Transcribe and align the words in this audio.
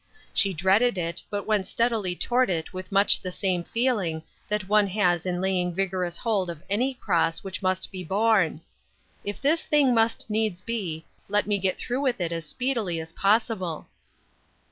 She 0.33 0.51
dreaded 0.51 0.97
it, 0.97 1.21
but 1.29 1.45
went 1.45 1.67
steadily 1.67 2.15
toward 2.15 2.49
it 2.49 2.73
with 2.73 2.91
much 2.91 3.21
the 3.21 3.31
same 3.31 3.63
feeling 3.63 4.23
that 4.47 4.67
one 4.67 4.87
has 4.87 5.27
in 5.27 5.39
laying 5.41 5.75
vigorous 5.75 6.17
hold 6.17 6.49
of 6.49 6.63
any 6.71 6.95
cross 6.95 7.43
which 7.43 7.61
must 7.61 7.91
be 7.91 8.03
borne:" 8.03 8.61
If 9.23 9.39
this 9.39 9.61
thing 9.63 9.93
must 9.93 10.27
needs 10.27 10.59
be, 10.63 11.05
let 11.29 11.45
me 11.45 11.59
get 11.59 11.77
through 11.77 12.01
with 12.01 12.19
it 12.19 12.31
as 12.31 12.47
speedily 12.47 12.99
as 12.99 13.13
possible." 13.13 13.85